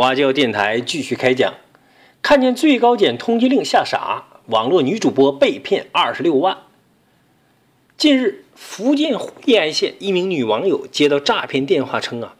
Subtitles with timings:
[0.00, 1.54] 花椒电台继续开讲。
[2.22, 6.58] 看见最高检通缉令吓傻，网络女主播被骗二十六万。
[7.96, 12.36] 近日，福建惠安县一名女网友接到诈骗电话，称啊，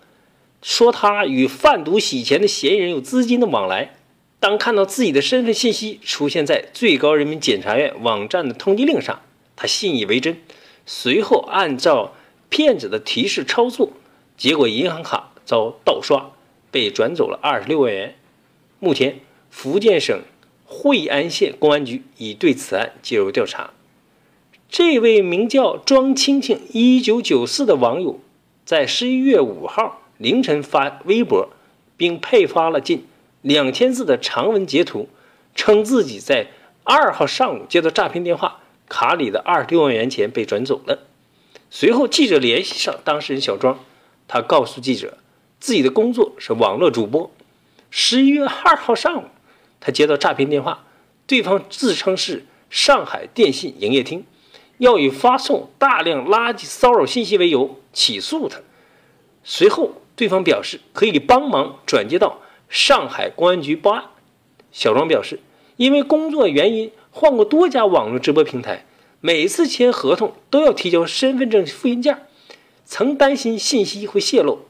[0.62, 3.97] 说她与贩毒洗钱的嫌疑人有资金的往来。
[4.38, 9.21] 当看到自己的身份信息出现在最高人民检察院网站的通缉令上，
[9.56, 10.40] 她信以为真，
[10.87, 12.13] 随后按照
[12.49, 13.90] 骗子的提示操作，
[14.37, 16.30] 结果银行卡遭盗刷。
[16.70, 18.16] 被转走了二十六万元。
[18.79, 19.20] 目前，
[19.51, 20.23] 福建省
[20.65, 23.70] 惠安县公安局已对此案介入调查。
[24.69, 28.20] 这位名叫庄青青一九九四的网友，
[28.65, 31.48] 在十一月五号凌晨发微博，
[31.96, 33.07] 并配发了近
[33.41, 35.09] 两千字的长文截图，
[35.55, 36.48] 称自己在
[36.85, 41.07] 二号上午接到诈骗电话，卡里的二十六万元钱被转走了。
[41.71, 43.79] 随后，记者联系上当事人小庄，
[44.29, 45.19] 他告诉记者。
[45.61, 47.30] 自己的工作是网络主播。
[47.91, 49.27] 十一月二号上午，
[49.80, 50.85] 他接到诈骗电话，
[51.27, 54.24] 对方自称是上海电信营业厅，
[54.79, 58.60] 要以发送大量垃圾骚扰信息为由起诉他。
[59.43, 64.04] 随后，对方表示可以帮忙转接到上海公安局报案。
[64.70, 65.41] 小庄表示，
[65.77, 68.84] 因为工作原因换过多家网络直播平台，
[69.20, 72.27] 每次签合同都要提交身份证复印件，
[72.84, 74.67] 曾担心信息会泄露。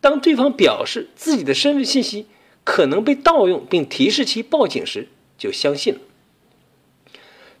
[0.00, 2.26] 当对方表示自己的身份信息
[2.64, 6.00] 可能被盗用，并提示其报警时，就相信了。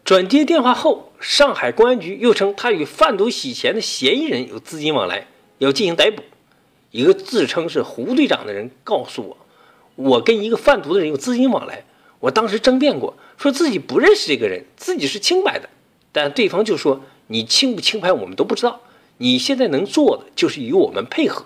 [0.04, 5.26] 转接电话后，上海公安局又称他与贩毒洗钱的嫌疑人有资金往来，
[5.58, 6.22] 要进行逮捕。
[6.90, 9.36] 一个自称是胡队长的人告诉我，
[9.96, 11.84] 我跟一个贩毒的人有资金往来。
[12.20, 15.68] 我当时争辩过，说自己不认识这个人，自己是清白的。
[16.10, 18.80] 但对方就说：“你清不清白，我们都不知道。
[19.18, 21.44] 你现在能做的就是与我们配合。”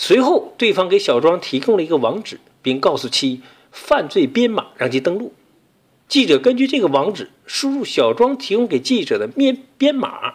[0.00, 3.40] 随后，对方给小庄提供了一个网址，并告诉其
[3.72, 5.32] 犯罪编码，让其登录。
[6.06, 10.34] 记者根据这个网址输入小庄提供给记者的编编码，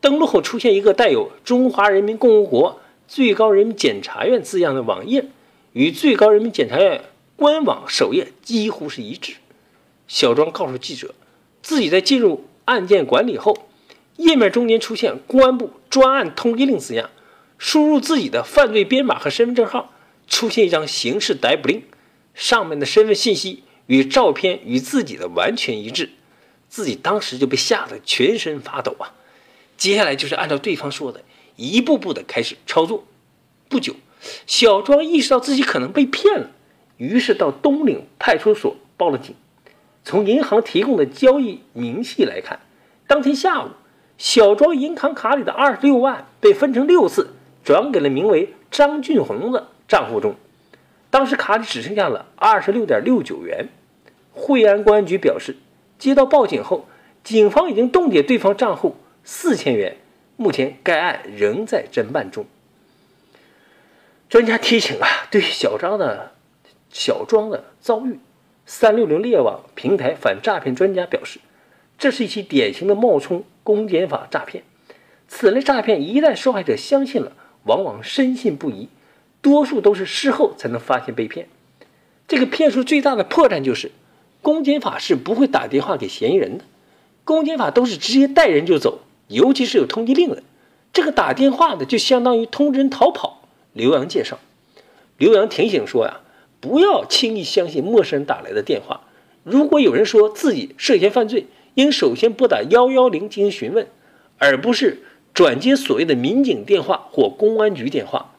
[0.00, 5.28] 登录后出现一个带有“中华人民共和国最高人民检察院”字样的网页，
[5.72, 7.04] 与最高人民检察院
[7.36, 9.34] 官网首页几乎是一致。
[10.08, 11.14] 小庄告诉记者，
[11.62, 13.68] 自己在进入案件管理后，
[14.16, 17.08] 页面中间出现“公安部专案通缉令”字样。
[17.58, 19.92] 输入自己的犯罪编码和身份证号，
[20.26, 21.82] 出现一张刑事逮捕令，
[22.34, 26.10] 上面的身份信息与照片与自己的完全一致，
[26.68, 29.14] 自己当时就被吓得全身发抖啊！
[29.76, 31.22] 接下来就是按照对方说的，
[31.56, 33.04] 一步步的开始操作。
[33.68, 33.94] 不久，
[34.46, 36.50] 小庄意识到自己可能被骗了，
[36.98, 39.34] 于是到东岭派出所报了警。
[40.04, 42.60] 从银行提供的交易明细来看，
[43.06, 43.70] 当天下午，
[44.18, 47.30] 小庄银行卡里的二十六万被分成六次。
[47.66, 50.36] 转给了名为张俊宏的账户中，
[51.10, 53.66] 当时卡里只剩下了二十六点六九元。
[54.32, 55.56] 惠安公安局表示，
[55.98, 56.86] 接到报警后，
[57.24, 58.94] 警方已经冻结对方账户
[59.24, 59.96] 四千元，
[60.36, 62.46] 目前该案仍在侦办中。
[64.28, 66.34] 专家提醒啊，对小张的
[66.88, 68.20] 小庄的遭遇，
[68.64, 71.40] 三六零猎网平台反诈骗专家表示，
[71.98, 74.62] 这是一起典型的冒充公检法诈骗。
[75.26, 77.32] 此类诈骗一旦受害者相信了。
[77.66, 78.88] 往往深信不疑，
[79.42, 81.48] 多数都是事后才能发现被骗。
[82.28, 83.90] 这个骗术最大的破绽就是，
[84.40, 86.64] 公检法是不会打电话给嫌疑人的，
[87.24, 90.42] 公检法都是直接带人就走，尤其是有通缉令的，
[90.92, 93.42] 这个打电话的就相当于通知人逃跑。
[93.72, 94.38] 刘洋介绍，
[95.18, 96.20] 刘洋提醒说呀，
[96.60, 99.02] 不要轻易相信陌生人打来的电话，
[99.42, 103.88] 如果有人说自己涉嫌犯罪，应首先拨打幺幺零进行询问，
[104.38, 105.02] 而不是。
[105.36, 108.32] 转接所谓的民警电话或公安局电话。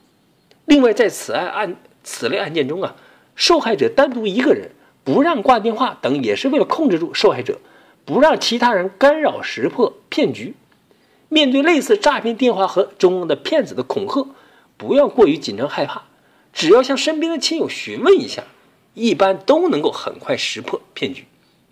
[0.65, 2.95] 另外，在此案案此类案件中啊，
[3.35, 4.71] 受害者单独一个人
[5.03, 7.59] 不让挂电话等，也是为了控制住受害者，
[8.03, 10.55] 不让其他人干扰识破骗局。
[11.29, 14.29] 面对类似诈骗电话和中的骗子的恐吓，
[14.75, 16.05] 不要过于紧张害怕，
[16.51, 18.43] 只要向身边的亲友询问一下，
[18.95, 21.25] 一般都能够很快识破骗局。